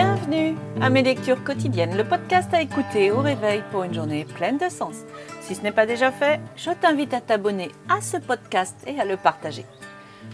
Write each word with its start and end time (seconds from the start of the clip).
Bienvenue 0.00 0.54
à 0.80 0.90
mes 0.90 1.02
lectures 1.02 1.42
quotidiennes, 1.42 1.96
le 1.96 2.04
podcast 2.04 2.54
à 2.54 2.62
écouter 2.62 3.10
au 3.10 3.18
réveil 3.18 3.64
pour 3.72 3.82
une 3.82 3.92
journée 3.92 4.24
pleine 4.24 4.56
de 4.56 4.68
sens. 4.68 4.94
Si 5.40 5.56
ce 5.56 5.62
n'est 5.62 5.72
pas 5.72 5.86
déjà 5.86 6.12
fait, 6.12 6.38
je 6.54 6.70
t'invite 6.70 7.14
à 7.14 7.20
t'abonner 7.20 7.72
à 7.88 8.00
ce 8.00 8.16
podcast 8.16 8.76
et 8.86 9.00
à 9.00 9.04
le 9.04 9.16
partager. 9.16 9.64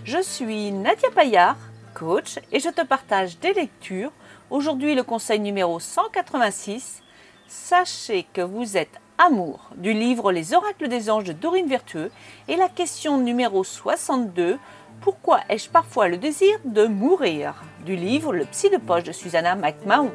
Je 0.04 0.20
suis 0.20 0.70
Nadia 0.70 1.08
Payard, 1.14 1.56
coach, 1.94 2.38
et 2.52 2.60
je 2.60 2.68
te 2.68 2.84
partage 2.84 3.38
des 3.38 3.54
lectures. 3.54 4.12
Aujourd'hui, 4.50 4.94
le 4.94 5.02
conseil 5.02 5.40
numéro 5.40 5.80
186. 5.80 7.00
Sachez 7.48 8.26
que 8.34 8.42
vous 8.42 8.76
êtes 8.76 9.00
amour 9.18 9.70
du 9.76 9.92
livre 9.92 10.32
Les 10.32 10.54
oracles 10.54 10.88
des 10.88 11.10
anges 11.10 11.24
de 11.24 11.32
Dorine 11.32 11.68
Vertueux 11.68 12.10
et 12.48 12.56
la 12.56 12.68
question 12.68 13.18
numéro 13.18 13.64
62 13.64 14.58
pourquoi 15.00 15.40
ai-je 15.50 15.68
parfois 15.68 16.08
le 16.08 16.16
désir 16.16 16.56
de 16.64 16.86
mourir? 16.86 17.62
Du 17.84 17.94
livre 17.94 18.32
Le 18.32 18.46
psy 18.46 18.70
de 18.70 18.78
poche 18.78 19.02
de 19.02 19.12
Susanna 19.12 19.54
McMahon. 19.54 20.10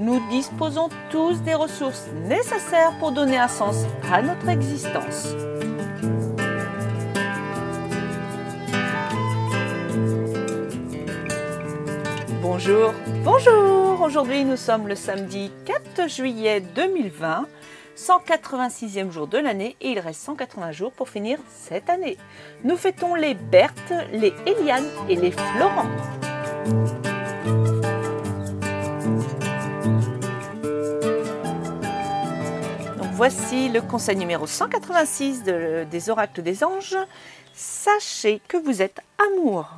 Nous 0.00 0.20
disposons 0.28 0.88
tous 1.10 1.40
des 1.42 1.54
ressources 1.54 2.08
nécessaires 2.26 2.98
pour 2.98 3.12
donner 3.12 3.38
un 3.38 3.46
sens 3.46 3.84
à 4.12 4.22
notre 4.22 4.48
existence. 4.48 5.28
Bonjour, 12.42 12.92
bonjour 13.22 13.84
Aujourd'hui 14.04 14.44
nous 14.44 14.58
sommes 14.58 14.86
le 14.86 14.96
samedi 14.96 15.50
4 15.64 16.10
juillet 16.10 16.60
2020. 16.60 17.46
186e 17.96 19.10
jour 19.10 19.26
de 19.26 19.38
l'année 19.38 19.76
et 19.80 19.90
il 19.90 19.98
reste 19.98 20.20
180 20.22 20.72
jours 20.72 20.92
pour 20.92 21.08
finir 21.08 21.38
cette 21.48 21.88
année. 21.88 22.16
Nous 22.64 22.76
fêtons 22.76 23.14
les 23.14 23.34
Berthe, 23.34 23.92
les 24.12 24.34
Eliane 24.46 24.86
et 25.08 25.16
les 25.16 25.30
Florent. 25.30 25.86
Voici 33.12 33.68
le 33.68 33.80
conseil 33.80 34.16
numéro 34.16 34.46
186 34.46 35.44
des 35.44 36.10
oracles 36.10 36.42
des 36.42 36.64
anges. 36.64 36.98
Sachez 37.54 38.40
que 38.48 38.56
vous 38.56 38.82
êtes 38.82 39.00
amour. 39.18 39.68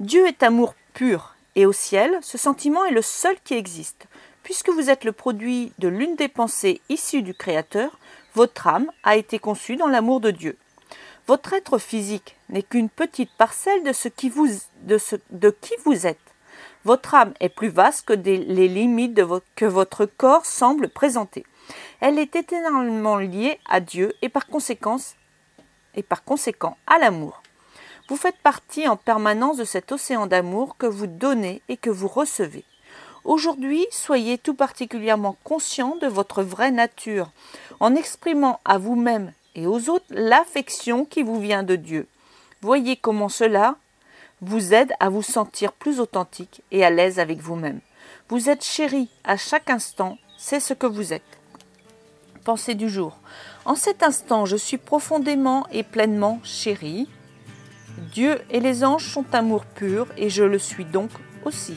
Dieu 0.00 0.26
est 0.26 0.42
amour 0.42 0.74
pur 0.92 1.34
et 1.56 1.66
au 1.66 1.72
ciel, 1.72 2.18
ce 2.20 2.36
sentiment 2.36 2.84
est 2.84 2.90
le 2.90 3.02
seul 3.02 3.36
qui 3.44 3.54
existe. 3.54 4.06
Puisque 4.44 4.68
vous 4.68 4.90
êtes 4.90 5.04
le 5.04 5.12
produit 5.12 5.72
de 5.78 5.88
l'une 5.88 6.16
des 6.16 6.28
pensées 6.28 6.82
issues 6.90 7.22
du 7.22 7.32
Créateur, 7.32 7.98
votre 8.34 8.66
âme 8.66 8.90
a 9.02 9.16
été 9.16 9.38
conçue 9.38 9.76
dans 9.76 9.88
l'amour 9.88 10.20
de 10.20 10.30
Dieu. 10.30 10.58
Votre 11.26 11.54
être 11.54 11.78
physique 11.78 12.36
n'est 12.50 12.62
qu'une 12.62 12.90
petite 12.90 13.32
parcelle 13.38 13.82
de, 13.82 13.92
ce 13.94 14.08
qui 14.08 14.28
vous, 14.28 14.46
êtes. 16.06 16.18
Votre 16.84 17.14
âme 17.14 17.32
est 17.40 17.48
plus 17.48 17.70
vaste 17.70 18.04
que 18.06 18.12
les 18.12 18.68
limites 18.68 19.18
que 19.56 19.64
votre 19.64 20.04
corps 20.04 20.44
semble 20.44 20.90
présenter. 20.90 21.46
Elle 22.00 22.18
est 22.18 22.36
éternellement 22.36 23.16
liée 23.16 23.58
à 23.66 23.80
Dieu 23.80 24.12
et 24.20 24.28
par 24.28 24.46
conséquent 24.46 24.98
à 26.86 26.98
l'amour. 26.98 27.42
Vous 28.10 28.16
faites 28.16 28.36
partie 28.42 28.86
en 28.86 28.98
permanence 28.98 29.56
de 29.56 29.64
cet 29.64 29.90
océan 29.90 30.26
d'amour 30.26 30.76
que 30.76 30.84
vous 30.84 31.06
donnez 31.06 31.62
et 31.70 31.78
que 31.78 31.88
vous 31.88 32.08
recevez. 32.08 32.66
Aujourd'hui, 33.24 33.86
soyez 33.90 34.36
tout 34.36 34.52
particulièrement 34.52 35.36
conscient 35.44 35.96
de 35.96 36.06
votre 36.06 36.42
vraie 36.42 36.70
nature, 36.70 37.30
en 37.80 37.94
exprimant 37.94 38.60
à 38.66 38.76
vous-même 38.76 39.32
et 39.54 39.66
aux 39.66 39.88
autres 39.88 40.04
l'affection 40.10 41.06
qui 41.06 41.22
vous 41.22 41.40
vient 41.40 41.62
de 41.62 41.76
Dieu. 41.76 42.06
Voyez 42.60 42.96
comment 42.96 43.30
cela 43.30 43.76
vous 44.42 44.74
aide 44.74 44.92
à 45.00 45.08
vous 45.08 45.22
sentir 45.22 45.72
plus 45.72 46.00
authentique 46.00 46.62
et 46.70 46.84
à 46.84 46.90
l'aise 46.90 47.18
avec 47.18 47.38
vous-même. 47.40 47.80
Vous 48.28 48.50
êtes 48.50 48.64
chéri 48.64 49.08
à 49.24 49.38
chaque 49.38 49.70
instant, 49.70 50.18
c'est 50.36 50.60
ce 50.60 50.74
que 50.74 50.86
vous 50.86 51.14
êtes. 51.14 51.22
Pensée 52.44 52.74
du 52.74 52.90
jour. 52.90 53.16
En 53.64 53.74
cet 53.74 54.02
instant, 54.02 54.44
je 54.44 54.56
suis 54.56 54.76
profondément 54.76 55.66
et 55.72 55.82
pleinement 55.82 56.40
chéri. 56.44 57.08
Dieu 58.12 58.38
et 58.50 58.60
les 58.60 58.84
anges 58.84 59.08
sont 59.08 59.24
amour 59.32 59.64
pur 59.64 60.08
et 60.18 60.28
je 60.28 60.44
le 60.44 60.58
suis 60.58 60.84
donc 60.84 61.10
aussi. 61.46 61.76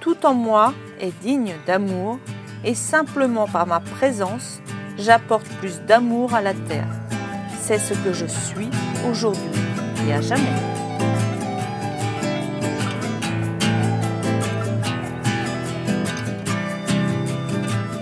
Tout 0.00 0.24
en 0.24 0.32
moi 0.32 0.72
est 0.98 1.12
digne 1.20 1.54
d'amour 1.66 2.18
et 2.64 2.74
simplement 2.74 3.46
par 3.46 3.66
ma 3.66 3.80
présence, 3.80 4.62
j'apporte 4.98 5.46
plus 5.60 5.82
d'amour 5.82 6.32
à 6.32 6.40
la 6.40 6.54
terre. 6.54 6.88
C'est 7.60 7.78
ce 7.78 7.92
que 7.92 8.14
je 8.14 8.24
suis 8.24 8.70
aujourd'hui 9.10 9.42
et 10.08 10.14
à 10.14 10.22
jamais. 10.22 10.44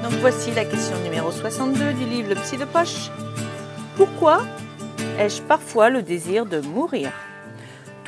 Donc 0.05 0.13
voici 0.21 0.53
la 0.53 0.65
question 0.65 0.97
numéro 1.03 1.33
62 1.33 1.95
du 1.95 2.05
livre 2.05 2.29
Le 2.29 2.37
Psy 2.37 2.59
de 2.59 2.65
Poche. 2.65 3.11
Pourquoi 3.97 4.43
ai-je 5.19 5.43
parfois 5.43 5.91
le 5.91 6.03
désir 6.03 6.47
de 6.47 6.61
mourir? 6.61 7.11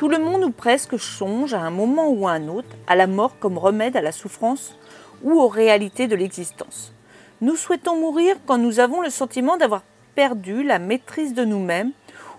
Tout 0.01 0.09
le 0.09 0.17
monde 0.17 0.43
ou 0.43 0.49
presque 0.49 0.97
songe 0.97 1.53
à 1.53 1.61
un 1.61 1.69
moment 1.69 2.09
ou 2.09 2.27
à 2.27 2.31
un 2.31 2.47
autre 2.47 2.75
à 2.87 2.95
la 2.95 3.05
mort 3.05 3.37
comme 3.39 3.59
remède 3.59 3.95
à 3.95 4.01
la 4.01 4.11
souffrance 4.11 4.75
ou 5.21 5.39
aux 5.39 5.47
réalités 5.47 6.07
de 6.07 6.15
l'existence. 6.15 6.91
Nous 7.39 7.55
souhaitons 7.55 7.97
mourir 7.97 8.35
quand 8.47 8.57
nous 8.57 8.79
avons 8.79 9.01
le 9.01 9.11
sentiment 9.11 9.57
d'avoir 9.57 9.83
perdu 10.15 10.63
la 10.63 10.79
maîtrise 10.79 11.35
de 11.35 11.45
nous-mêmes 11.45 11.91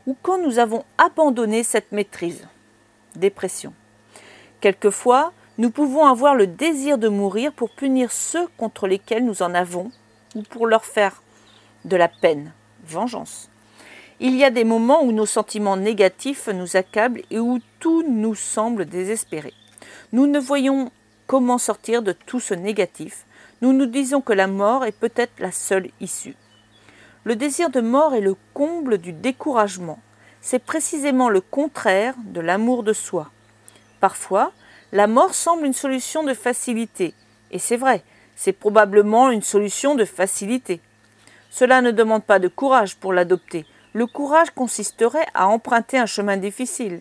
ou 0.08 0.16
quand 0.22 0.38
nous 0.38 0.58
avons 0.58 0.84
abandonné 0.98 1.62
cette 1.62 1.92
maîtrise. 1.92 2.48
Dépression. 3.14 3.72
Quelquefois, 4.60 5.32
nous 5.56 5.70
pouvons 5.70 6.04
avoir 6.04 6.34
le 6.34 6.48
désir 6.48 6.98
de 6.98 7.06
mourir 7.06 7.52
pour 7.52 7.70
punir 7.70 8.10
ceux 8.10 8.48
contre 8.58 8.88
lesquels 8.88 9.24
nous 9.24 9.40
en 9.40 9.54
avons 9.54 9.92
ou 10.34 10.42
pour 10.42 10.66
leur 10.66 10.84
faire 10.84 11.22
de 11.84 11.94
la 11.94 12.08
peine, 12.08 12.54
vengeance. 12.84 13.51
Il 14.24 14.36
y 14.36 14.44
a 14.44 14.50
des 14.50 14.62
moments 14.62 15.02
où 15.02 15.10
nos 15.10 15.26
sentiments 15.26 15.76
négatifs 15.76 16.46
nous 16.46 16.76
accablent 16.76 17.22
et 17.32 17.40
où 17.40 17.58
tout 17.80 18.04
nous 18.08 18.36
semble 18.36 18.84
désespéré. 18.84 19.52
Nous 20.12 20.28
ne 20.28 20.38
voyons 20.38 20.92
comment 21.26 21.58
sortir 21.58 22.02
de 22.02 22.12
tout 22.12 22.38
ce 22.38 22.54
négatif. 22.54 23.26
Nous 23.62 23.72
nous 23.72 23.86
disons 23.86 24.20
que 24.20 24.32
la 24.32 24.46
mort 24.46 24.84
est 24.84 24.96
peut-être 24.96 25.40
la 25.40 25.50
seule 25.50 25.90
issue. 26.00 26.36
Le 27.24 27.34
désir 27.34 27.68
de 27.68 27.80
mort 27.80 28.14
est 28.14 28.20
le 28.20 28.36
comble 28.54 28.98
du 28.98 29.12
découragement. 29.12 29.98
C'est 30.40 30.60
précisément 30.60 31.28
le 31.28 31.40
contraire 31.40 32.14
de 32.24 32.40
l'amour 32.40 32.84
de 32.84 32.92
soi. 32.92 33.28
Parfois, 33.98 34.52
la 34.92 35.08
mort 35.08 35.34
semble 35.34 35.66
une 35.66 35.72
solution 35.72 36.22
de 36.22 36.34
facilité. 36.34 37.12
Et 37.50 37.58
c'est 37.58 37.76
vrai, 37.76 38.04
c'est 38.36 38.52
probablement 38.52 39.32
une 39.32 39.42
solution 39.42 39.96
de 39.96 40.04
facilité. 40.04 40.80
Cela 41.50 41.82
ne 41.82 41.90
demande 41.90 42.22
pas 42.22 42.38
de 42.38 42.46
courage 42.46 42.94
pour 42.94 43.12
l'adopter, 43.12 43.66
le 43.92 44.06
courage 44.06 44.50
consisterait 44.50 45.26
à 45.34 45.48
emprunter 45.48 45.98
un 45.98 46.06
chemin 46.06 46.36
difficile 46.36 47.00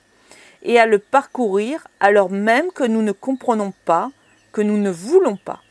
et 0.64 0.80
à 0.80 0.86
le 0.86 1.00
parcourir 1.00 1.88
alors 2.00 2.30
même 2.30 2.72
que 2.72 2.84
nous 2.84 3.02
ne 3.02 3.12
comprenons 3.12 3.74
pas, 3.86 4.12
que 4.52 4.62
nous 4.62 4.78
ne 4.78 4.92
voulons 4.92 5.38
pas. 5.38 5.62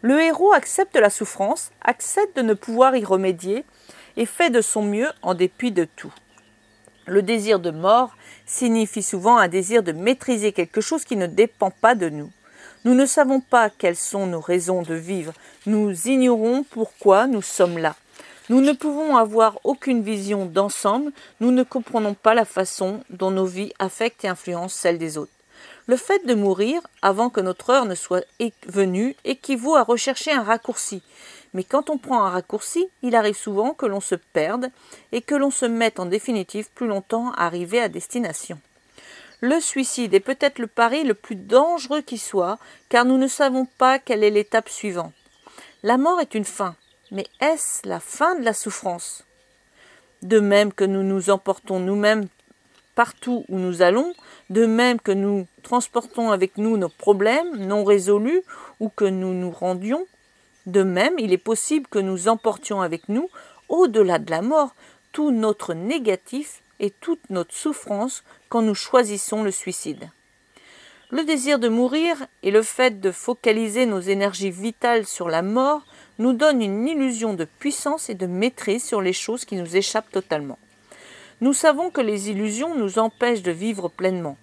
Le 0.00 0.20
héros 0.20 0.52
accepte 0.52 0.96
la 0.96 1.10
souffrance, 1.10 1.70
accepte 1.82 2.36
de 2.36 2.42
ne 2.42 2.54
pouvoir 2.54 2.96
y 2.96 3.04
remédier 3.04 3.64
et 4.16 4.26
fait 4.26 4.50
de 4.50 4.60
son 4.60 4.82
mieux 4.82 5.08
en 5.22 5.34
dépit 5.34 5.72
de 5.72 5.84
tout. 5.84 6.12
Le 7.06 7.22
désir 7.22 7.58
de 7.58 7.70
mort 7.70 8.16
signifie 8.46 9.02
souvent 9.02 9.38
un 9.38 9.48
désir 9.48 9.82
de 9.82 9.92
maîtriser 9.92 10.52
quelque 10.52 10.80
chose 10.80 11.04
qui 11.04 11.16
ne 11.16 11.26
dépend 11.26 11.70
pas 11.70 11.94
de 11.94 12.08
nous. 12.08 12.30
Nous 12.84 12.94
ne 12.94 13.06
savons 13.06 13.40
pas 13.40 13.70
quelles 13.70 13.96
sont 13.96 14.26
nos 14.26 14.40
raisons 14.40 14.82
de 14.82 14.94
vivre, 14.94 15.32
nous 15.66 15.90
ignorons 16.06 16.64
pourquoi 16.64 17.26
nous 17.26 17.42
sommes 17.42 17.78
là. 17.78 17.96
Nous 18.50 18.62
ne 18.62 18.72
pouvons 18.72 19.16
avoir 19.16 19.58
aucune 19.64 20.02
vision 20.02 20.46
d'ensemble, 20.46 21.12
nous 21.40 21.50
ne 21.50 21.62
comprenons 21.62 22.14
pas 22.14 22.32
la 22.32 22.46
façon 22.46 23.04
dont 23.10 23.30
nos 23.30 23.44
vies 23.44 23.74
affectent 23.78 24.24
et 24.24 24.28
influencent 24.28 24.74
celles 24.74 24.96
des 24.96 25.18
autres. 25.18 25.32
Le 25.86 25.96
fait 25.96 26.24
de 26.26 26.34
mourir 26.34 26.80
avant 27.02 27.28
que 27.28 27.42
notre 27.42 27.68
heure 27.70 27.84
ne 27.84 27.94
soit 27.94 28.24
venue 28.66 29.16
équivaut 29.24 29.76
à 29.76 29.82
rechercher 29.82 30.32
un 30.32 30.42
raccourci. 30.42 31.02
Mais 31.52 31.62
quand 31.62 31.90
on 31.90 31.98
prend 31.98 32.22
un 32.24 32.30
raccourci, 32.30 32.88
il 33.02 33.14
arrive 33.16 33.36
souvent 33.36 33.74
que 33.74 33.86
l'on 33.86 34.00
se 34.00 34.14
perde 34.14 34.70
et 35.12 35.20
que 35.20 35.34
l'on 35.34 35.50
se 35.50 35.66
mette 35.66 36.00
en 36.00 36.06
définitive 36.06 36.68
plus 36.74 36.86
longtemps 36.86 37.32
à 37.32 37.44
arriver 37.44 37.80
à 37.80 37.88
destination. 37.88 38.58
Le 39.40 39.60
suicide 39.60 40.14
est 40.14 40.20
peut-être 40.20 40.58
le 40.58 40.66
pari 40.66 41.04
le 41.04 41.14
plus 41.14 41.36
dangereux 41.36 42.00
qui 42.00 42.18
soit, 42.18 42.58
car 42.88 43.04
nous 43.04 43.18
ne 43.18 43.28
savons 43.28 43.66
pas 43.66 43.98
quelle 43.98 44.24
est 44.24 44.30
l'étape 44.30 44.68
suivante. 44.70 45.12
La 45.82 45.96
mort 45.96 46.20
est 46.20 46.34
une 46.34 46.44
fin, 46.44 46.74
mais 47.10 47.26
est-ce 47.40 47.88
la 47.88 48.00
fin 48.00 48.34
de 48.38 48.44
la 48.44 48.52
souffrance? 48.52 49.24
De 50.22 50.40
même 50.40 50.72
que 50.72 50.84
nous 50.84 51.02
nous 51.02 51.30
emportons 51.30 51.80
nous-mêmes 51.80 52.28
partout 52.94 53.44
où 53.48 53.58
nous 53.58 53.82
allons, 53.82 54.12
de 54.50 54.66
même 54.66 55.00
que 55.00 55.12
nous 55.12 55.46
transportons 55.62 56.32
avec 56.32 56.58
nous 56.58 56.76
nos 56.76 56.88
problèmes 56.88 57.56
non 57.56 57.84
résolus 57.84 58.42
ou 58.80 58.88
que 58.88 59.04
nous 59.04 59.32
nous 59.34 59.52
rendions, 59.52 60.04
de 60.66 60.82
même 60.82 61.14
il 61.18 61.32
est 61.32 61.38
possible 61.38 61.86
que 61.86 62.00
nous 62.00 62.28
emportions 62.28 62.80
avec 62.80 63.08
nous, 63.08 63.30
au-delà 63.68 64.18
de 64.18 64.30
la 64.30 64.42
mort, 64.42 64.74
tout 65.12 65.30
notre 65.30 65.74
négatif 65.74 66.60
et 66.80 66.90
toute 66.90 67.30
notre 67.30 67.54
souffrance 67.54 68.24
quand 68.48 68.62
nous 68.62 68.74
choisissons 68.74 69.42
le 69.42 69.50
suicide. 69.50 70.10
Le 71.10 71.24
désir 71.24 71.58
de 71.58 71.68
mourir 71.68 72.16
et 72.42 72.50
le 72.50 72.62
fait 72.62 73.00
de 73.00 73.12
focaliser 73.12 73.86
nos 73.86 74.00
énergies 74.00 74.50
vitales 74.50 75.06
sur 75.06 75.28
la 75.28 75.42
mort 75.42 75.82
nous 76.18 76.32
donnent 76.32 76.62
une 76.62 76.86
illusion 76.86 77.34
de 77.34 77.44
puissance 77.44 78.10
et 78.10 78.14
de 78.14 78.26
maîtrise 78.26 78.84
sur 78.84 79.00
les 79.00 79.12
choses 79.12 79.44
qui 79.44 79.56
nous 79.56 79.76
échappent 79.76 80.10
totalement. 80.10 80.58
Nous 81.40 81.52
savons 81.52 81.90
que 81.90 82.00
les 82.00 82.30
illusions 82.30 82.74
nous 82.74 82.98
empêchent 82.98 83.42
de 83.42 83.52
vivre 83.52 83.88
pleinement. 83.88 84.36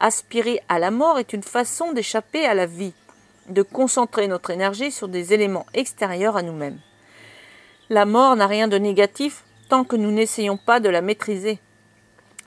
Aspirer 0.00 0.60
à 0.68 0.80
la 0.80 0.90
mort 0.90 1.20
est 1.20 1.32
une 1.32 1.44
façon 1.44 1.92
d'échapper 1.92 2.44
à 2.44 2.54
la 2.54 2.66
vie, 2.66 2.94
de 3.48 3.62
concentrer 3.62 4.26
notre 4.26 4.50
énergie 4.50 4.90
sur 4.90 5.06
des 5.06 5.32
éléments 5.32 5.66
extérieurs 5.74 6.36
à 6.36 6.42
nous-mêmes. 6.42 6.80
La 7.88 8.06
mort 8.06 8.34
n'a 8.34 8.48
rien 8.48 8.66
de 8.66 8.78
négatif 8.78 9.44
tant 9.68 9.84
que 9.84 9.96
nous 9.96 10.10
n'essayons 10.10 10.56
pas 10.56 10.80
de 10.80 10.88
la 10.88 11.02
maîtriser. 11.02 11.60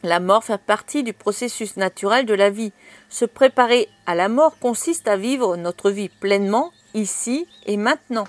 La 0.04 0.20
mort 0.20 0.44
fait 0.44 0.62
partie 0.62 1.04
du 1.04 1.14
processus 1.14 1.78
naturel 1.78 2.26
de 2.26 2.34
la 2.34 2.50
vie. 2.50 2.74
Se 3.10 3.26
préparer 3.26 3.88
à 4.06 4.16
la 4.16 4.28
mort 4.28 4.60
consiste 4.60 5.08
à 5.08 5.18
vivre 5.18 5.56
notre 5.56 5.90
vie 5.90 6.10
pleinement, 6.10 6.72
ici 6.94 7.48
et 7.66 7.78
maintenant. 7.78 8.26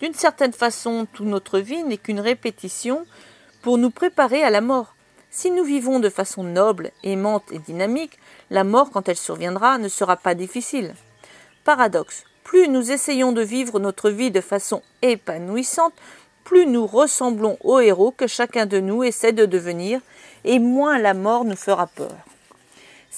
D'une 0.00 0.14
certaine 0.14 0.52
façon, 0.52 1.06
toute 1.12 1.26
notre 1.26 1.58
vie 1.58 1.82
n'est 1.82 1.96
qu'une 1.96 2.20
répétition 2.20 3.06
pour 3.62 3.78
nous 3.78 3.90
préparer 3.90 4.42
à 4.42 4.50
la 4.50 4.60
mort. 4.60 4.94
Si 5.30 5.50
nous 5.50 5.64
vivons 5.64 6.00
de 6.00 6.10
façon 6.10 6.42
noble, 6.44 6.90
aimante 7.02 7.50
et 7.50 7.58
dynamique, 7.58 8.18
la 8.50 8.64
mort, 8.64 8.90
quand 8.90 9.08
elle 9.08 9.16
surviendra, 9.16 9.78
ne 9.78 9.88
sera 9.88 10.16
pas 10.16 10.34
difficile. 10.34 10.94
Paradoxe. 11.64 12.24
Plus 12.44 12.68
nous 12.68 12.92
essayons 12.92 13.32
de 13.32 13.42
vivre 13.42 13.80
notre 13.80 14.08
vie 14.08 14.30
de 14.30 14.40
façon 14.40 14.82
épanouissante, 15.02 15.94
plus 16.44 16.66
nous 16.66 16.86
ressemblons 16.86 17.58
aux 17.64 17.80
héros 17.80 18.12
que 18.12 18.28
chacun 18.28 18.66
de 18.66 18.78
nous 18.78 19.02
essaie 19.02 19.32
de 19.32 19.46
devenir, 19.46 20.00
et 20.44 20.60
moins 20.60 20.98
la 20.98 21.12
mort 21.12 21.44
nous 21.44 21.56
fera 21.56 21.88
peur. 21.88 22.14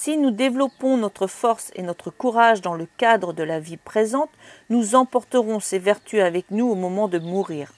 Si 0.01 0.15
nous 0.15 0.31
développons 0.31 0.95
notre 0.95 1.27
force 1.27 1.71
et 1.75 1.81
notre 1.81 2.09
courage 2.09 2.61
dans 2.61 2.73
le 2.73 2.87
cadre 2.95 3.33
de 3.33 3.43
la 3.43 3.59
vie 3.59 3.75
présente, 3.75 4.29
nous 4.69 4.95
emporterons 4.95 5.59
ces 5.59 5.77
vertus 5.77 6.21
avec 6.21 6.51
nous 6.51 6.69
au 6.69 6.75
moment 6.75 7.09
de 7.09 7.19
mourir. 7.19 7.73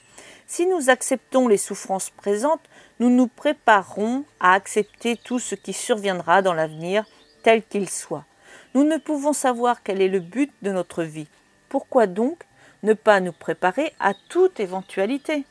Si 0.45 0.67
nous 0.67 0.91
acceptons 0.91 1.47
les 1.47 1.57
souffrances 1.57 2.11
présentes, 2.11 2.61
nous 2.99 3.09
nous 3.09 3.25
préparerons 3.25 4.23
à 4.39 4.53
accepter 4.53 5.17
tout 5.17 5.39
ce 5.39 5.55
qui 5.55 5.73
surviendra 5.73 6.43
dans 6.43 6.53
l'avenir, 6.53 7.05
tel 7.41 7.63
qu'il 7.63 7.89
soit. 7.89 8.25
Nous 8.75 8.83
ne 8.83 8.97
pouvons 8.97 9.33
savoir 9.33 9.81
quel 9.81 9.99
est 9.99 10.07
le 10.07 10.19
but 10.19 10.51
de 10.61 10.71
notre 10.71 11.01
vie. 11.01 11.27
Pourquoi 11.69 12.05
donc 12.05 12.43
ne 12.83 12.93
pas 12.93 13.19
nous 13.19 13.33
préparer 13.33 13.95
à 13.99 14.13
toute 14.29 14.59
éventualité? 14.59 15.43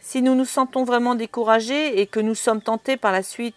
Si 0.00 0.22
nous 0.22 0.34
nous 0.34 0.44
sentons 0.44 0.82
vraiment 0.82 1.14
découragés 1.14 2.00
et 2.00 2.08
que 2.08 2.18
nous 2.18 2.34
sommes 2.34 2.62
tentés 2.62 2.96
par 2.96 3.12
la 3.12 3.22
suite 3.22 3.54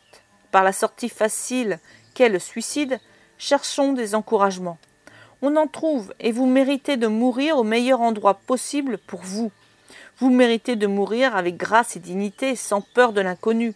par 0.56 0.63
la 0.63 0.72
sortie 0.72 1.10
facile 1.10 1.80
qu'est 2.13 2.30
le 2.30 2.40
suicide, 2.40 3.02
cherchons 3.38 3.92
des 3.92 4.16
encouragements. 4.16 4.78
On 5.42 5.57
en 5.57 5.68
trouve 5.68 6.13
et 6.22 6.31
vous 6.31 6.46
méritez 6.46 6.96
de 6.96 7.07
mourir 7.07 7.57
au 7.57 7.66
meilleur 7.66 8.00
endroit 8.00 8.36
possible 8.36 8.98
pour 8.98 9.19
vous. 9.19 9.52
Vous 10.18 10.30
méritez 10.30 10.78
de 10.78 10.88
mourir 10.88 11.36
avec 11.36 11.57
grâce 11.57 11.98
et 11.98 12.00
dignité, 12.00 12.56
sans 12.56 12.80
peur 12.80 13.12
de 13.12 13.19
l'inconnu, 13.19 13.74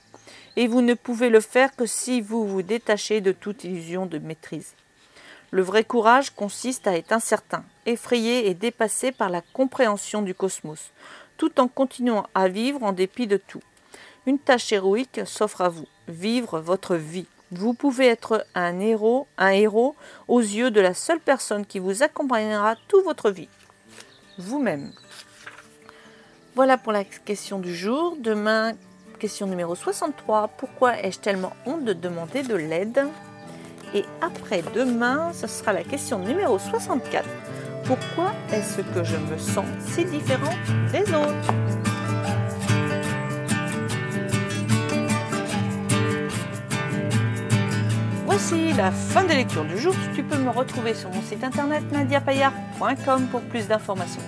et 0.56 0.68
vous 0.68 0.80
ne 0.80 0.94
pouvez 0.94 1.30
le 1.30 1.42
faire 1.42 1.76
que 1.76 1.86
si 1.86 2.22
vous 2.22 2.48
vous 2.48 2.62
détachez 2.62 3.20
de 3.20 3.34
toute 3.34 3.66
illusion 3.66 4.06
de 4.06 4.18
maîtrise. 4.18 4.72
Le 5.52 5.64
vrai 5.64 5.84
courage 5.84 6.30
consiste 6.30 6.88
à 6.88 6.96
être 6.96 7.12
incertain, 7.12 7.66
effrayé 7.88 8.50
et 8.50 8.54
dépassé 8.54 9.12
par 9.12 9.30
la 9.30 9.42
compréhension 9.42 10.22
du 10.22 10.34
cosmos, 10.34 10.92
tout 11.36 11.60
en 11.60 11.68
continuant 11.68 12.26
à 12.34 12.48
vivre 12.48 12.84
en 12.84 12.94
dépit 12.94 13.28
de 13.28 13.36
tout. 13.36 13.64
Une 14.26 14.40
tâche 14.40 14.72
héroïque 14.72 15.20
s'offre 15.26 15.60
à 15.60 15.68
vous, 15.68 15.88
vivre 16.10 16.60
votre 16.60 16.96
vie. 16.96 17.28
Vous 17.52 17.74
pouvez 17.74 18.08
être 18.08 18.46
un 18.54 18.80
héros, 18.80 19.28
un 19.38 19.50
héros 19.50 19.96
aux 20.28 20.42
yeux 20.42 20.70
de 20.70 20.82
la 20.82 20.94
seule 20.94 21.20
personne 21.20 21.66
qui 21.66 21.80
vous 21.80 22.04
accompagnera 22.04 22.76
toute 22.88 23.04
votre 23.04 23.32
vie, 23.32 23.50
vous-même. 24.38 24.92
Voilà 26.56 26.78
pour 26.78 26.92
la 26.92 27.04
question 27.04 27.60
du 27.60 27.74
jour. 27.74 28.18
Demain, 28.20 28.74
question 29.20 29.48
numéro 29.48 29.76
63. 29.76 30.50
Pourquoi 30.58 31.00
ai-je 31.02 31.20
tellement 31.20 31.54
honte 31.66 31.86
de 31.86 31.94
demander 31.94 32.44
de 32.44 32.56
l'aide? 32.56 33.08
Et 33.94 34.06
après 34.22 34.64
demain, 34.76 35.32
ce 35.34 35.48
sera 35.48 35.74
la 35.74 35.84
question 35.84 36.20
numéro 36.20 36.60
64. 36.60 37.26
Pourquoi 37.86 38.34
est-ce 38.52 38.82
que 38.82 39.04
je 39.04 39.18
me 39.18 39.38
sens 39.38 39.66
si 39.88 40.06
différent 40.06 40.54
des 40.92 41.02
autres? 41.14 41.99
La 48.52 48.90
fin 48.92 49.26
des 49.26 49.36
lectures 49.36 49.66
du 49.66 49.78
jour. 49.78 49.94
Tu 50.16 50.24
peux 50.24 50.38
me 50.38 50.50
retrouver 50.50 50.96
sur 50.96 51.12
mon 51.12 51.22
site 51.22 51.44
internet 51.44 51.84
nadiapayard.com 51.92 53.28
pour 53.30 53.42
plus 53.42 53.68
d'informations. 53.68 54.24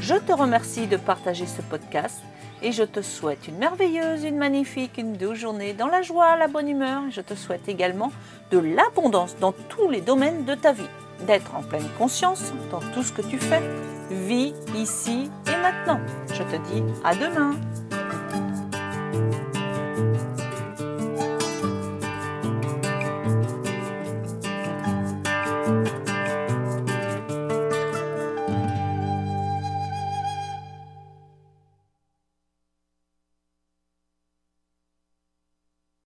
Je 0.00 0.14
te 0.14 0.32
remercie 0.32 0.86
de 0.86 0.96
partager 0.96 1.46
ce 1.46 1.62
podcast 1.62 2.20
et 2.62 2.70
je 2.70 2.84
te 2.84 3.02
souhaite 3.02 3.48
une 3.48 3.58
merveilleuse, 3.58 4.22
une 4.22 4.36
magnifique, 4.36 4.98
une 4.98 5.14
douce 5.14 5.38
journée 5.38 5.72
dans 5.72 5.88
la 5.88 6.02
joie, 6.02 6.36
la 6.36 6.46
bonne 6.46 6.68
humeur. 6.68 7.02
Je 7.10 7.20
te 7.20 7.34
souhaite 7.34 7.68
également 7.68 8.12
de 8.52 8.58
l'abondance 8.58 9.36
dans 9.40 9.52
tous 9.52 9.90
les 9.90 10.00
domaines 10.00 10.44
de 10.44 10.54
ta 10.54 10.72
vie, 10.72 10.84
d'être 11.26 11.56
en 11.56 11.62
pleine 11.62 11.88
conscience 11.98 12.52
dans 12.70 12.80
tout 12.94 13.02
ce 13.02 13.12
que 13.12 13.22
tu 13.22 13.38
fais. 13.38 13.62
Vis 14.10 14.54
ici 14.76 15.28
et 15.48 15.62
maintenant. 15.62 15.98
Je 16.32 16.44
te 16.44 16.56
dis 16.72 16.84
à 17.02 17.16
demain. 17.16 17.56